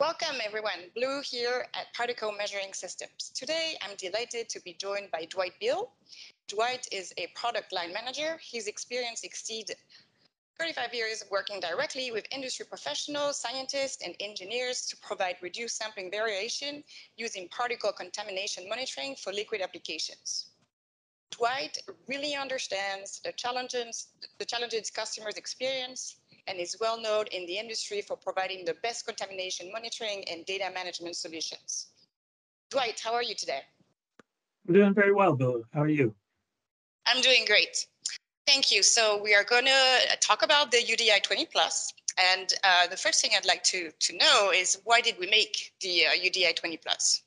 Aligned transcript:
Welcome 0.00 0.36
everyone, 0.46 0.92
Blue 0.94 1.22
here 1.22 1.66
at 1.74 1.92
Particle 1.92 2.30
Measuring 2.30 2.72
Systems. 2.72 3.32
Today, 3.34 3.76
I'm 3.82 3.96
delighted 3.96 4.48
to 4.50 4.60
be 4.60 4.74
joined 4.74 5.10
by 5.10 5.24
Dwight 5.24 5.54
Beal. 5.58 5.90
Dwight 6.46 6.86
is 6.92 7.12
a 7.18 7.26
product 7.34 7.72
line 7.72 7.92
manager. 7.92 8.38
His 8.40 8.68
experience 8.68 9.24
exceeds 9.24 9.72
35 10.60 10.94
years 10.94 11.24
working 11.32 11.58
directly 11.58 12.12
with 12.12 12.24
industry 12.30 12.64
professionals, 12.64 13.40
scientists, 13.40 13.98
and 14.04 14.14
engineers 14.20 14.86
to 14.86 14.96
provide 14.98 15.34
reduced 15.42 15.76
sampling 15.76 16.12
variation 16.12 16.84
using 17.16 17.48
particle 17.48 17.90
contamination 17.90 18.68
monitoring 18.68 19.16
for 19.16 19.32
liquid 19.32 19.60
applications. 19.60 20.50
Dwight 21.32 21.76
really 22.06 22.36
understands 22.36 23.20
the 23.24 23.32
challenges, 23.32 24.10
the 24.38 24.44
challenges 24.44 24.90
customers 24.90 25.34
experience 25.34 26.20
and 26.48 26.58
is 26.58 26.76
well 26.80 27.00
known 27.00 27.26
in 27.32 27.46
the 27.46 27.58
industry 27.58 28.00
for 28.00 28.16
providing 28.16 28.64
the 28.64 28.74
best 28.82 29.06
contamination 29.06 29.70
monitoring 29.72 30.24
and 30.30 30.46
data 30.46 30.70
management 30.74 31.16
solutions. 31.16 31.88
Dwight, 32.70 33.00
how 33.02 33.12
are 33.14 33.22
you 33.22 33.34
today? 33.34 33.60
I'm 34.66 34.74
doing 34.74 34.94
very 34.94 35.12
well, 35.12 35.34
Bill. 35.34 35.62
How 35.72 35.82
are 35.82 35.88
you? 35.88 36.14
I'm 37.06 37.22
doing 37.22 37.44
great. 37.46 37.86
Thank 38.46 38.72
you. 38.72 38.82
So 38.82 39.20
we 39.22 39.34
are 39.34 39.44
going 39.44 39.66
to 39.66 40.16
talk 40.20 40.42
about 40.42 40.70
the 40.70 40.78
UDI 40.78 41.22
20 41.22 41.46
Plus. 41.46 41.92
And 42.18 42.52
uh, 42.64 42.86
the 42.88 42.96
first 42.96 43.22
thing 43.22 43.30
I'd 43.36 43.46
like 43.46 43.62
to, 43.64 43.90
to 43.98 44.16
know 44.16 44.50
is 44.54 44.80
why 44.84 45.00
did 45.00 45.16
we 45.18 45.28
make 45.28 45.72
the 45.80 46.06
uh, 46.06 46.10
UDI 46.10 46.56
20 46.56 46.76
Plus? 46.78 47.22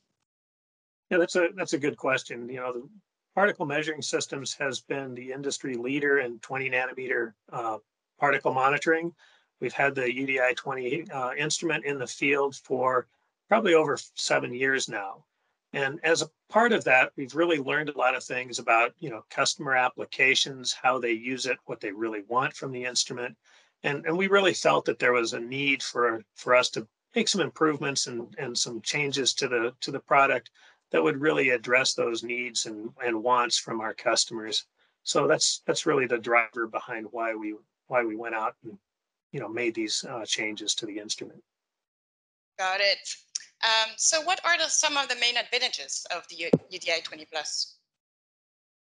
Yeah, 1.09 1.17
that's 1.17 1.35
a 1.35 1.49
that's 1.55 1.73
a 1.73 1.77
good 1.77 1.97
question. 1.97 2.47
You 2.47 2.61
know, 2.61 2.73
the 2.73 2.89
particle 3.35 3.65
measuring 3.65 4.01
systems 4.01 4.53
has 4.55 4.81
been 4.81 5.13
the 5.13 5.31
industry 5.31 5.75
leader 5.75 6.19
in 6.19 6.39
20 6.39 6.69
nanometer 6.69 7.33
uh, 7.51 7.77
particle 8.21 8.53
monitoring. 8.53 9.11
We've 9.59 9.73
had 9.73 9.95
the 9.95 10.03
UDI 10.03 10.55
20 10.55 11.09
uh, 11.11 11.33
instrument 11.33 11.85
in 11.85 11.97
the 11.97 12.05
field 12.05 12.55
for 12.55 13.07
probably 13.49 13.73
over 13.73 13.97
seven 14.13 14.53
years 14.53 14.87
now. 14.87 15.25
And 15.73 15.99
as 16.03 16.21
a 16.21 16.29
part 16.47 16.71
of 16.71 16.83
that, 16.83 17.11
we've 17.15 17.33
really 17.33 17.57
learned 17.57 17.89
a 17.89 17.97
lot 17.97 18.13
of 18.13 18.23
things 18.23 18.59
about, 18.59 18.93
you 18.99 19.09
know, 19.09 19.25
customer 19.31 19.75
applications, 19.75 20.71
how 20.71 20.99
they 20.99 21.13
use 21.13 21.47
it, 21.47 21.57
what 21.65 21.79
they 21.79 21.91
really 21.91 22.21
want 22.27 22.53
from 22.53 22.71
the 22.71 22.85
instrument. 22.85 23.35
And, 23.83 24.05
and 24.05 24.15
we 24.15 24.27
really 24.27 24.53
felt 24.53 24.85
that 24.85 24.99
there 24.99 25.13
was 25.13 25.33
a 25.33 25.39
need 25.39 25.81
for, 25.81 26.21
for 26.35 26.55
us 26.55 26.69
to 26.71 26.87
make 27.15 27.27
some 27.27 27.41
improvements 27.41 28.05
and, 28.05 28.35
and 28.37 28.55
some 28.55 28.81
changes 28.81 29.33
to 29.33 29.47
the 29.47 29.73
to 29.81 29.91
the 29.91 29.99
product 29.99 30.51
that 30.91 31.01
would 31.03 31.19
really 31.19 31.49
address 31.49 31.93
those 31.93 32.23
needs 32.23 32.67
and, 32.67 32.89
and 33.03 33.23
wants 33.23 33.57
from 33.57 33.81
our 33.81 33.93
customers. 33.93 34.65
So 35.03 35.27
that's 35.27 35.61
that's 35.65 35.87
really 35.87 36.05
the 36.05 36.19
driver 36.19 36.67
behind 36.67 37.07
why 37.11 37.33
we 37.33 37.55
why 37.91 38.03
we 38.05 38.15
went 38.15 38.33
out 38.33 38.55
and 38.63 38.77
you 39.33 39.39
know 39.39 39.49
made 39.49 39.75
these 39.75 40.05
uh, 40.09 40.25
changes 40.25 40.73
to 40.75 40.85
the 40.85 40.97
instrument. 40.97 41.43
Got 42.57 42.79
it. 42.79 42.97
Um, 43.63 43.91
so 43.97 44.21
what 44.21 44.39
are 44.45 44.57
the, 44.57 44.69
some 44.69 44.97
of 44.97 45.07
the 45.07 45.15
main 45.15 45.37
advantages 45.37 46.07
of 46.15 46.25
the 46.29 46.51
UDI 46.73 47.03
20 47.03 47.27
plus? 47.31 47.77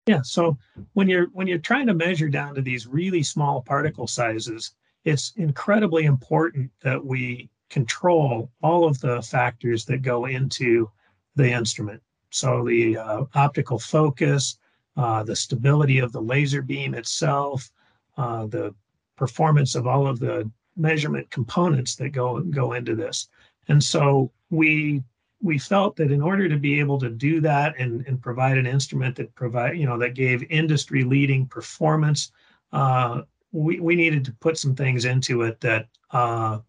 Yeah, 0.07 0.21
so 0.23 0.57
when 0.93 1.07
you're 1.07 1.27
when 1.33 1.47
you're 1.47 1.59
trying 1.59 1.87
to 1.87 1.93
measure 1.93 2.29
down 2.29 2.55
to 2.55 2.61
these 2.61 2.87
really 2.87 3.23
small 3.23 3.61
particle 3.61 4.07
sizes, 4.07 4.71
it's 5.05 5.33
incredibly 5.35 6.05
important 6.05 6.71
that 6.81 7.03
we 7.03 7.49
control 7.69 8.51
all 8.61 8.85
of 8.85 8.99
the 8.99 9.21
factors 9.21 9.85
that 9.85 10.01
go 10.01 10.25
into 10.25 10.89
the 11.35 11.49
instrument. 11.49 12.01
So 12.31 12.65
the 12.65 12.97
uh, 12.97 13.23
optical 13.35 13.79
focus, 13.79 14.57
uh, 14.97 15.23
the 15.23 15.35
stability 15.35 15.99
of 15.99 16.11
the 16.11 16.21
laser 16.21 16.61
beam 16.61 16.93
itself, 16.93 17.71
uh, 18.17 18.45
the 18.47 18.75
performance 19.15 19.75
of 19.75 19.87
all 19.87 20.07
of 20.07 20.19
the 20.19 20.49
measurement 20.75 21.29
components 21.29 21.95
that 21.95 22.09
go 22.09 22.39
go 22.41 22.73
into 22.73 22.95
this. 22.95 23.27
And 23.67 23.83
so 23.83 24.31
we 24.49 25.03
we 25.41 25.57
felt 25.57 25.97
that 25.97 26.11
in 26.11 26.21
order 26.21 26.47
to 26.47 26.57
be 26.57 26.79
able 26.79 26.97
to 26.99 27.09
do 27.09 27.41
that 27.41 27.77
and, 27.77 28.05
and 28.07 28.21
provide 28.21 28.57
an 28.57 28.65
instrument 28.65 29.15
that 29.17 29.35
provide 29.35 29.77
you 29.77 29.85
know 29.85 29.97
that 29.99 30.15
gave 30.15 30.43
industry 30.49 31.03
leading 31.03 31.45
performance, 31.45 32.31
uh, 32.71 33.21
we 33.51 33.79
we 33.79 33.95
needed 33.95 34.25
to 34.25 34.31
put 34.33 34.57
some 34.57 34.75
things 34.75 35.05
into 35.05 35.43
it 35.43 35.59
that 35.61 35.87
uh, 36.11 36.59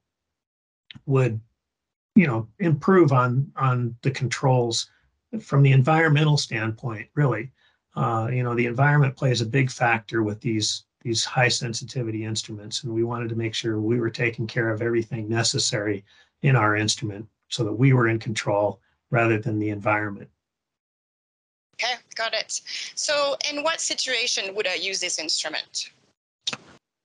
would 1.06 1.40
you 2.14 2.26
know 2.26 2.48
improve 2.58 3.12
on 3.12 3.50
on 3.56 3.94
the 4.02 4.10
controls 4.10 4.90
from 5.40 5.62
the 5.62 5.72
environmental 5.72 6.36
standpoint. 6.36 7.08
Really, 7.14 7.52
uh, 7.96 8.28
you 8.30 8.42
know 8.42 8.54
the 8.54 8.66
environment 8.66 9.16
plays 9.16 9.40
a 9.40 9.46
big 9.46 9.70
factor 9.70 10.22
with 10.22 10.40
these 10.40 10.84
these 11.04 11.24
high 11.24 11.48
sensitivity 11.48 12.24
instruments. 12.24 12.82
And 12.82 12.92
we 12.92 13.04
wanted 13.04 13.28
to 13.28 13.36
make 13.36 13.54
sure 13.54 13.78
we 13.78 14.00
were 14.00 14.10
taking 14.10 14.46
care 14.46 14.70
of 14.70 14.82
everything 14.82 15.28
necessary 15.28 16.04
in 16.42 16.56
our 16.56 16.76
instrument 16.76 17.28
so 17.48 17.62
that 17.62 17.72
we 17.72 17.92
were 17.92 18.08
in 18.08 18.18
control 18.18 18.80
rather 19.10 19.38
than 19.38 19.58
the 19.58 19.68
environment. 19.68 20.28
Okay, 21.74 21.94
got 22.14 22.32
it. 22.32 22.60
So 22.94 23.36
in 23.50 23.62
what 23.62 23.80
situation 23.80 24.54
would 24.54 24.66
I 24.66 24.74
use 24.74 24.98
this 24.98 25.18
instrument? 25.18 25.90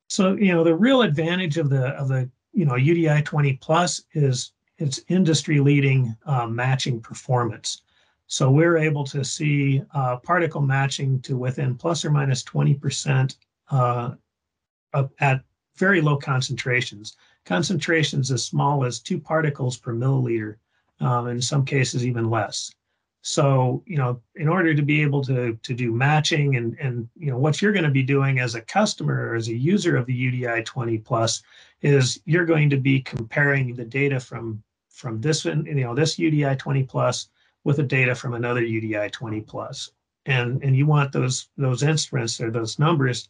So, 0.08 0.34
you 0.36 0.54
know, 0.54 0.64
the 0.64 0.76
real 0.76 1.02
advantage 1.02 1.58
of 1.58 1.70
the 1.70 1.90
of 1.90 2.08
the, 2.08 2.30
you 2.54 2.66
know, 2.66 2.74
UDI 2.74 3.24
20 3.26 3.54
plus 3.58 4.04
is 4.14 4.54
its 4.78 5.02
industry 5.09 5.59
leading 5.59 6.16
uh, 6.26 6.48
matching 6.48 7.02
performance. 7.02 7.82
So 8.28 8.50
we're 8.50 8.78
able 8.78 9.04
to 9.06 9.24
see 9.26 9.84
uh, 9.94 10.18
particle 10.18 10.62
matching 10.62 11.20
to 11.22 11.36
within 11.36 11.76
plus 11.76 12.06
or 12.06 12.12
minus 12.12 12.44
20% 12.44 13.36
uh, 13.69 14.12
at 15.19 15.41
very 15.78 16.02
low 16.02 16.18
concentrations. 16.18 17.16
Concentrations 17.46 18.31
as 18.31 18.44
small 18.44 18.85
as 18.85 19.00
two 19.00 19.19
particles 19.19 19.78
per 19.78 19.94
milliliter, 19.94 20.57
um, 21.00 21.28
in 21.28 21.41
some 21.41 21.66
cases 21.66 22.06
even 22.06 22.29
less. 22.29 22.72
So, 23.22 23.84
you 23.85 23.97
know, 23.97 24.22
in 24.35 24.47
order 24.47 24.74
to 24.74 24.81
be 24.81 25.02
able 25.02 25.24
to, 25.25 25.58
to 25.62 25.74
do 25.74 25.91
matching 25.91 26.56
and, 26.56 26.78
and, 26.79 27.09
you 27.18 27.29
know, 27.29 27.38
what 27.38 27.62
you're 27.62 27.74
going 27.74 27.84
to 27.84 27.91
be 27.91 28.03
doing 28.03 28.40
as 28.40 28.56
a 28.56 28.62
customer 28.62 29.29
or 29.29 29.35
as 29.35 29.50
a 29.50 29.56
user 29.56 29.97
of 29.97 30.06
the 30.06 30.13
UDI 30.13 30.63
20 30.63 30.97
plus 31.00 31.41
is 31.81 32.22
you're 32.25 32.46
going 32.46 32.69
to 32.69 32.78
be 32.78 33.02
comparing 33.02 33.75
the 33.75 33.84
data 33.84 34.19
from, 34.19 34.63
from 34.90 35.19
this, 35.19 35.44
you 35.44 35.53
know, 35.53 35.94
this 35.94 36.16
UDI 36.18 36.58
20 36.58 36.84
plus 36.84 37.29
with 37.66 37.78
the 37.78 37.84
data 37.84 38.16
from 38.16 38.35
another 38.35 38.62
UDI 38.62 39.12
20 39.12 39.41
plus. 39.41 39.91
And, 40.25 40.63
and 40.63 40.75
you 40.75 40.85
want 40.85 41.12
those, 41.12 41.50
those 41.58 41.84
instruments 41.84 42.40
or 42.40 42.52
those 42.52 42.79
numbers 42.79 43.28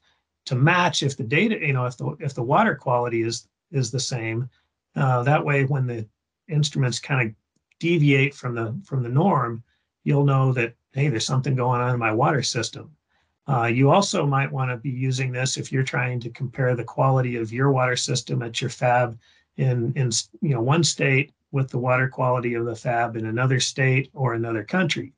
to 0.49 0.55
match 0.55 1.03
if 1.03 1.15
the 1.15 1.23
data, 1.23 1.59
you 1.59 1.73
know, 1.73 1.85
if 1.85 1.95
the 1.95 2.17
if 2.19 2.33
the 2.33 2.41
water 2.41 2.73
quality 2.73 3.21
is 3.21 3.47
is 3.71 3.91
the 3.91 3.99
same. 3.99 4.49
Uh, 4.95 5.21
that 5.21 5.45
way, 5.45 5.63
when 5.63 5.85
the 5.85 6.07
instruments 6.47 6.99
kind 6.99 7.29
of 7.29 7.35
deviate 7.79 8.33
from 8.33 8.55
the 8.55 8.75
from 8.83 9.03
the 9.03 9.09
norm, 9.09 9.63
you'll 10.03 10.25
know 10.25 10.51
that 10.51 10.73
hey, 10.93 11.07
there's 11.07 11.27
something 11.27 11.53
going 11.53 11.79
on 11.81 11.93
in 11.93 11.99
my 11.99 12.11
water 12.11 12.41
system. 12.41 12.89
Uh, 13.47 13.65
you 13.65 13.91
also 13.91 14.25
might 14.25 14.51
want 14.51 14.71
to 14.71 14.77
be 14.77 14.89
using 14.89 15.31
this 15.31 15.55
if 15.55 15.71
you're 15.71 15.83
trying 15.83 16.19
to 16.19 16.31
compare 16.31 16.75
the 16.75 16.83
quality 16.83 17.35
of 17.35 17.53
your 17.53 17.71
water 17.71 17.95
system 17.95 18.41
at 18.41 18.59
your 18.59 18.71
fab 18.71 19.19
in 19.57 19.93
in 19.95 20.09
you 20.41 20.55
know 20.55 20.61
one 20.61 20.83
state 20.83 21.31
with 21.51 21.69
the 21.69 21.77
water 21.77 22.07
quality 22.07 22.55
of 22.55 22.65
the 22.65 22.75
fab 22.75 23.15
in 23.15 23.27
another 23.27 23.59
state 23.59 24.09
or 24.15 24.33
another 24.33 24.63
country. 24.63 25.13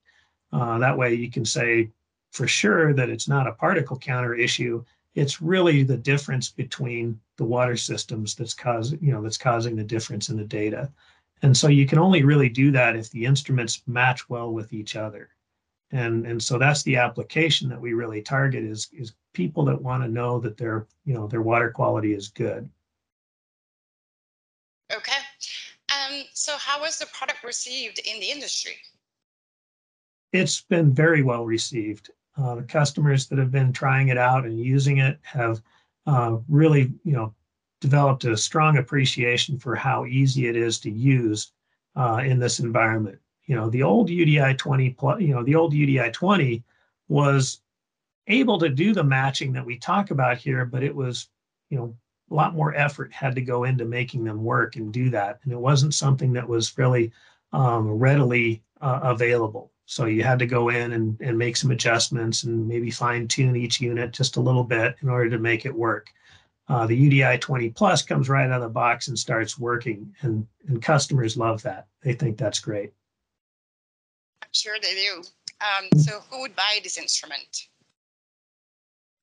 Uh, 0.51 0.77
that 0.77 0.97
way, 0.97 1.13
you 1.13 1.31
can 1.31 1.45
say 1.45 1.89
for 2.31 2.49
sure 2.49 2.93
that 2.93 3.09
it's 3.09 3.29
not 3.29 3.47
a 3.47 3.53
particle 3.53 3.97
counter 3.97 4.33
issue 4.33 4.83
it's 5.15 5.41
really 5.41 5.83
the 5.83 5.97
difference 5.97 6.49
between 6.49 7.19
the 7.37 7.43
water 7.43 7.75
systems 7.75 8.35
that's 8.35 8.53
causing 8.53 8.99
you 9.01 9.11
know 9.11 9.21
that's 9.21 9.37
causing 9.37 9.75
the 9.75 9.83
difference 9.83 10.29
in 10.29 10.37
the 10.37 10.43
data. 10.43 10.91
And 11.43 11.57
so 11.57 11.67
you 11.67 11.87
can 11.87 11.97
only 11.97 12.23
really 12.23 12.49
do 12.49 12.71
that 12.71 12.95
if 12.95 13.09
the 13.09 13.25
instruments 13.25 13.81
match 13.87 14.29
well 14.29 14.51
with 14.51 14.73
each 14.73 14.95
other. 14.95 15.29
And 15.91 16.25
and 16.25 16.41
so 16.41 16.57
that's 16.57 16.83
the 16.83 16.97
application 16.97 17.67
that 17.69 17.81
we 17.81 17.93
really 17.93 18.21
target 18.21 18.63
is 18.63 18.89
is 18.93 19.13
people 19.33 19.65
that 19.65 19.81
want 19.81 20.03
to 20.03 20.09
know 20.09 20.39
that 20.39 20.57
their 20.57 20.87
you 21.05 21.13
know 21.13 21.27
their 21.27 21.41
water 21.41 21.69
quality 21.69 22.13
is 22.13 22.29
good. 22.29 22.69
Okay. 24.93 25.17
Um 25.89 26.23
so 26.33 26.55
how 26.57 26.79
was 26.81 26.97
the 26.97 27.07
product 27.07 27.43
received 27.43 27.99
in 27.99 28.19
the 28.19 28.31
industry? 28.31 28.77
It's 30.31 30.61
been 30.61 30.93
very 30.93 31.23
well 31.23 31.45
received 31.45 32.11
uh, 32.37 32.55
the 32.55 32.63
customers 32.63 33.27
that 33.27 33.39
have 33.39 33.51
been 33.51 33.73
trying 33.73 34.07
it 34.07 34.17
out 34.17 34.45
and 34.45 34.59
using 34.59 34.99
it 34.99 35.19
have 35.23 35.61
uh, 36.07 36.37
really, 36.47 36.93
you 37.03 37.13
know, 37.13 37.33
developed 37.81 38.23
a 38.25 38.37
strong 38.37 38.77
appreciation 38.77 39.57
for 39.57 39.75
how 39.75 40.05
easy 40.05 40.47
it 40.47 40.55
is 40.55 40.79
to 40.79 40.91
use 40.91 41.51
uh, 41.95 42.21
in 42.23 42.39
this 42.39 42.59
environment. 42.59 43.19
You 43.45 43.55
know, 43.55 43.69
the 43.69 43.83
old 43.83 44.09
UDI 44.09 44.57
20 44.57 44.91
plus, 44.91 45.21
you 45.21 45.33
know, 45.33 45.43
the 45.43 45.55
old 45.55 45.73
UDI 45.73 46.13
20 46.13 46.63
was 47.09 47.61
able 48.27 48.59
to 48.59 48.69
do 48.69 48.93
the 48.93 49.03
matching 49.03 49.51
that 49.53 49.65
we 49.65 49.77
talk 49.77 50.11
about 50.11 50.37
here, 50.37 50.63
but 50.65 50.83
it 50.83 50.95
was, 50.95 51.27
you 51.69 51.77
know, 51.77 51.95
a 52.29 52.33
lot 52.33 52.55
more 52.55 52.73
effort 52.75 53.11
had 53.11 53.35
to 53.35 53.41
go 53.41 53.65
into 53.65 53.83
making 53.83 54.23
them 54.23 54.43
work 54.43 54.77
and 54.77 54.93
do 54.93 55.09
that. 55.09 55.39
And 55.43 55.51
it 55.51 55.59
wasn't 55.59 55.93
something 55.93 56.31
that 56.33 56.47
was 56.47 56.77
really 56.77 57.11
um, 57.51 57.89
readily 57.89 58.63
uh, 58.79 59.01
available. 59.03 59.70
So 59.91 60.05
you 60.05 60.23
had 60.23 60.39
to 60.39 60.45
go 60.45 60.69
in 60.69 60.93
and, 60.93 61.19
and 61.19 61.37
make 61.37 61.57
some 61.57 61.69
adjustments 61.69 62.43
and 62.43 62.65
maybe 62.65 62.89
fine 62.89 63.27
tune 63.27 63.57
each 63.57 63.81
unit 63.81 64.13
just 64.13 64.37
a 64.37 64.39
little 64.39 64.63
bit 64.63 64.95
in 65.01 65.09
order 65.09 65.29
to 65.29 65.37
make 65.37 65.65
it 65.65 65.75
work. 65.75 66.13
uh, 66.69 66.87
the 66.87 66.95
UDI 66.95 67.41
20 67.41 67.71
Plus 67.71 68.01
comes 68.01 68.29
right 68.29 68.49
out 68.49 68.53
of 68.53 68.61
the 68.61 68.69
box 68.69 69.09
and 69.09 69.19
starts 69.19 69.59
working, 69.59 70.15
and 70.21 70.47
and 70.69 70.81
customers 70.81 71.35
love 71.35 71.61
that. 71.63 71.87
They 72.03 72.13
think 72.13 72.37
that's 72.37 72.61
great. 72.61 72.93
I'm 74.41 74.47
sure 74.53 74.77
they 74.81 74.93
do. 74.93 75.23
Um, 75.59 75.99
so, 75.99 76.21
who 76.29 76.39
would 76.39 76.55
buy 76.55 76.79
this 76.81 76.97
instrument? 76.97 77.67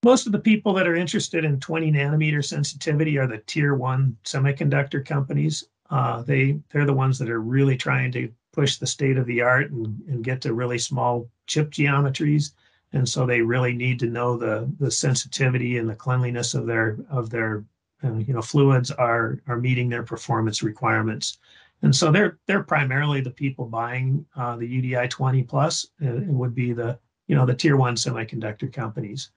Most 0.05 0.26
of 0.26 0.32
the 0.32 0.38
people 0.38 0.75
that 0.75 0.87
are 0.87 0.97
interested 0.97 1.47
in 1.47 1.61
20 1.61 1.93
nanometer 1.93 2.44
sensitivity 2.44 3.17
are 3.17 3.26
the 3.26 3.38
tier 3.38 3.75
one 3.75 4.19
semiconductor 4.23 5.03
companies. 5.03 5.64
Uh, 5.88 6.21
they 6.21 6.61
they're 6.69 6.85
the 6.85 6.93
ones 6.93 7.19
that 7.19 7.31
are 7.31 7.41
really 7.41 7.79
trying 7.79 8.12
to 8.12 8.31
push 8.58 8.78
the 8.78 8.87
state 8.88 9.16
of 9.16 9.26
the 9.26 9.40
art 9.40 9.70
and, 9.70 10.02
and 10.08 10.25
get 10.25 10.40
to 10.40 10.52
really 10.52 10.78
small 10.78 11.31
chip 11.46 11.70
geometries. 11.70 12.55
And 12.93 13.08
so 13.08 13.25
they 13.25 13.40
really 13.40 13.72
need 13.72 14.00
to 14.00 14.06
know 14.06 14.37
the 14.37 14.69
the 14.81 14.90
sensitivity 14.90 15.78
and 15.78 15.88
the 15.88 15.94
cleanliness 15.94 16.55
of 16.55 16.66
their 16.66 16.99
of 17.08 17.31
their 17.31 17.64
uh, 18.02 18.14
you 18.14 18.34
know 18.34 18.43
fluids 18.43 18.90
are 18.90 19.38
are 19.46 19.58
meeting 19.60 19.88
their 19.88 20.02
performance 20.02 20.60
requirements. 20.60 21.38
And 21.82 21.94
so 21.94 22.10
they're 22.10 22.40
they're 22.49 22.64
primarily 22.64 23.20
the 23.20 23.31
people 23.31 23.66
buying 23.66 24.26
uh, 24.34 24.56
the 24.56 24.66
UDI 24.66 25.08
20 25.08 25.44
plus 25.44 25.87
uh, 26.02 26.16
it 26.16 26.38
would 26.43 26.56
be 26.56 26.72
the 26.72 26.99
you 27.28 27.37
know 27.37 27.46
the 27.46 27.54
tier 27.54 27.76
one 27.76 27.94
semiconductor 27.94 28.72
companies. 28.72 29.31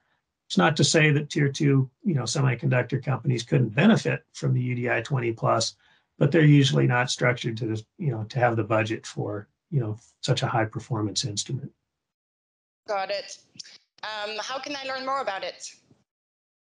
It's 0.47 0.57
not 0.57 0.75
to 0.77 0.83
say 0.83 1.11
that 1.11 1.29
tier 1.29 1.49
two 1.49 1.91
you 2.03 2.15
know 2.15 2.23
semiconductor 2.23 3.03
companies 3.03 3.43
couldn't 3.43 3.75
benefit 3.75 4.25
from 4.33 4.55
the 4.55 4.75
UDI 4.75 5.03
20 5.03 5.31
plus 5.33 5.75
but 6.21 6.31
they're 6.31 6.45
usually 6.45 6.85
not 6.85 7.09
structured 7.09 7.57
to 7.57 7.83
you 7.97 8.11
know 8.11 8.23
to 8.25 8.37
have 8.37 8.55
the 8.55 8.63
budget 8.63 9.07
for 9.07 9.47
you 9.71 9.79
know 9.79 9.97
such 10.21 10.43
a 10.43 10.47
high 10.47 10.65
performance 10.65 11.25
instrument 11.25 11.71
Got 12.87 13.09
it. 13.09 13.37
Um, 14.03 14.37
how 14.39 14.59
can 14.59 14.75
I 14.75 14.83
learn 14.83 15.05
more 15.05 15.21
about 15.21 15.43
it? 15.43 15.71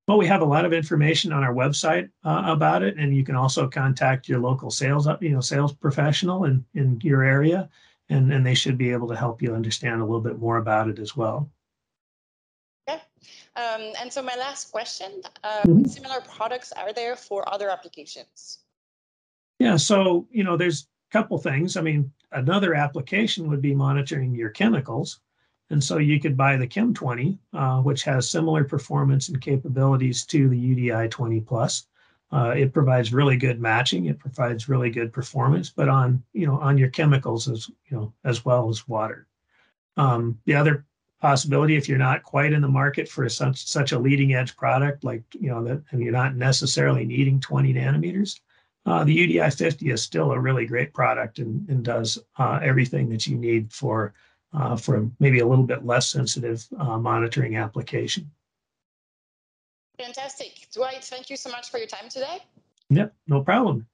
Well, 0.08 0.18
we 0.18 0.26
have 0.26 0.42
a 0.42 0.46
lot 0.46 0.66
of 0.66 0.74
information 0.74 1.32
on 1.32 1.44
our 1.44 1.54
website 1.54 2.10
uh, 2.26 2.44
about 2.48 2.82
it, 2.84 2.98
and 2.98 3.16
you 3.16 3.24
can 3.24 3.36
also 3.36 3.68
contact 3.68 4.28
your 4.28 4.40
local 4.40 4.72
sales, 4.72 5.08
you 5.22 5.30
know, 5.30 5.40
sales 5.40 5.74
professional 5.74 6.46
in, 6.46 6.66
in 6.74 7.00
your 7.02 7.24
area, 7.24 7.70
and, 8.10 8.34
and 8.34 8.46
they 8.46 8.56
should 8.56 8.78
be 8.78 8.92
able 8.92 9.08
to 9.08 9.16
help 9.16 9.42
you 9.42 9.54
understand 9.54 10.02
a 10.02 10.04
little 10.04 10.22
bit 10.22 10.40
more 10.40 10.58
about 10.58 10.90
it 10.90 10.98
as 10.98 11.16
well. 11.16 11.50
Okay. 12.90 13.00
Um, 13.56 13.94
and 14.02 14.12
so 14.12 14.22
my 14.24 14.36
last 14.36 14.72
question, 14.72 15.22
uh, 15.44 15.62
mm-hmm. 15.62 15.82
what 15.84 15.90
similar 15.92 16.22
products 16.22 16.72
are 16.72 16.92
there 16.92 17.16
for 17.16 17.48
other 17.54 17.70
applications? 17.70 18.64
Yeah, 19.62 19.76
so, 19.76 20.28
you 20.32 20.44
know, 20.44 20.58
there's 20.58 20.88
a 21.12 21.14
couple 21.14 21.38
things. 21.38 21.78
I 21.78 21.82
mean, 21.82 22.12
another 22.32 22.74
application 22.74 23.48
would 23.48 23.62
be 23.62 23.76
monitoring 23.76 24.34
your 24.34 24.50
chemicals. 24.50 25.20
And 25.70 25.84
so 25.84 26.00
you 26.00 26.20
could 26.20 26.36
buy 26.36 26.58
the 26.58 26.66
Chem 26.66 26.96
20, 26.96 27.38
uh, 27.54 27.82
which 27.82 28.02
has 28.02 28.28
similar 28.28 28.64
performance 28.64 29.30
and 29.30 29.40
capabilities 29.40 30.26
to 30.26 30.50
the 30.50 30.58
UDI 30.58 31.12
20 31.12 31.42
Plus. 31.42 31.86
Uh, 32.32 32.56
it 32.58 32.74
provides 32.74 33.14
really 33.14 33.38
good 33.38 33.62
matching. 33.62 34.06
It 34.06 34.18
provides 34.18 34.68
really 34.68 34.90
good 34.90 35.14
performance, 35.14 35.70
but 35.70 35.88
on 35.90 36.24
you 36.34 36.48
know 36.48 36.58
on 36.60 36.78
your 36.78 36.90
chemicals 36.90 37.48
as 37.48 37.70
you 37.86 37.98
know 37.98 38.14
as 38.24 38.44
well 38.44 38.68
as 38.70 38.88
water. 38.88 39.28
Um, 39.96 40.40
the 40.46 40.56
other 40.56 40.86
possibility, 41.20 41.76
if 41.76 41.88
you're 41.88 42.00
not 42.00 42.24
quite 42.24 42.54
in 42.54 42.62
the 42.62 42.68
market 42.68 43.08
for 43.08 43.30
such 43.30 43.68
such 43.68 43.92
a 43.92 44.00
leading 44.00 44.34
edge 44.34 44.56
product 44.56 45.04
like 45.04 45.24
you 45.34 45.50
know 45.50 45.64
that, 45.66 45.84
and 45.92 46.02
you're 46.02 46.14
not 46.14 46.36
necessarily 46.36 47.06
needing 47.06 47.40
20 47.40 47.74
nanometers, 47.74 48.40
uh, 48.86 49.04
the 49.04 49.16
UDI 49.16 49.56
50 49.56 49.92
is 49.92 50.02
still 50.02 50.32
a 50.32 50.40
really 50.40 50.66
great 50.66 50.94
product 50.94 51.40
and, 51.40 51.68
and 51.70 51.84
does 51.84 52.18
uh, 52.38 52.60
everything 52.64 53.10
that 53.10 53.28
you 53.28 53.38
need 53.38 53.72
for 53.72 54.14
uh, 54.54 54.76
for 54.76 55.10
maybe 55.20 55.40
a 55.40 55.46
little 55.46 55.64
bit 55.64 55.86
less 55.86 56.10
sensitive 56.10 56.68
uh, 56.78 56.98
monitoring 56.98 57.56
application. 57.56 58.30
Fantastic. 59.98 60.68
Dwight, 60.74 61.04
thank 61.04 61.30
you 61.30 61.38
so 61.38 61.50
much 61.50 61.70
for 61.70 61.78
your 61.78 61.88
time 61.88 62.10
today. 62.10 62.40
Yep, 62.90 63.14
no 63.28 63.42
problem. 63.42 63.88